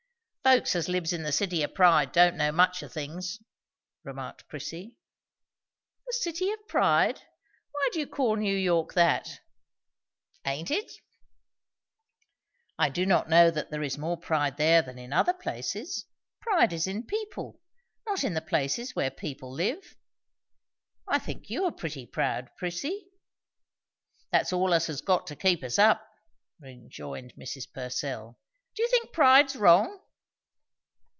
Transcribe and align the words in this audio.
"Folks 0.43 0.75
as 0.75 0.89
lives 0.89 1.13
in 1.13 1.21
the 1.21 1.31
City 1.31 1.63
o' 1.63 1.67
Pride 1.67 2.11
don't 2.11 2.35
know 2.35 2.51
much 2.51 2.81
o' 2.81 2.87
things!" 2.87 3.37
remarked 4.03 4.47
Prissy. 4.49 4.97
"The 6.07 6.13
City 6.13 6.49
of 6.49 6.67
Pride. 6.67 7.21
Why 7.73 7.89
do 7.93 7.99
you 7.99 8.07
call 8.07 8.35
New 8.37 8.57
York 8.57 8.93
that?" 8.95 9.39
"Aint 10.43 10.71
it?" 10.71 10.91
"I 12.75 12.89
do 12.89 13.05
not 13.05 13.29
know 13.29 13.51
that 13.51 13.69
there 13.69 13.83
is 13.83 13.99
more 13.99 14.17
pride 14.17 14.57
there 14.57 14.81
than 14.81 14.97
in 14.97 15.13
other 15.13 15.31
places. 15.31 16.05
Pride 16.41 16.73
is 16.73 16.87
in 16.87 17.05
people 17.05 17.61
not 18.07 18.23
in 18.23 18.33
the 18.33 18.41
places 18.41 18.95
where 18.95 19.11
people 19.11 19.51
live. 19.53 19.95
I 21.07 21.19
think 21.19 21.51
you 21.51 21.65
are 21.65 21.71
pretty 21.71 22.07
proud, 22.07 22.49
Prissy." 22.57 23.11
"That's 24.31 24.51
all 24.51 24.73
us 24.73 24.87
has 24.87 25.01
got 25.01 25.27
to 25.27 25.35
keep 25.35 25.63
us 25.63 25.77
up," 25.77 26.03
rejoined 26.59 27.35
Mrs. 27.35 27.71
Purcell. 27.71 28.39
"Do 28.75 28.81
you 28.81 28.89
think 28.89 29.13
pride's 29.13 29.55
wrong?" 29.55 29.99